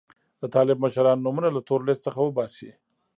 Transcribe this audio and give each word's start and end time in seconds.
د 0.41 0.43
طالب 0.55 0.77
مشرانو 0.83 1.23
نومونه 1.25 1.49
له 1.55 1.61
تور 1.67 1.79
لیست 1.87 2.01
څخه 2.07 2.19
وباسي. 2.21 2.71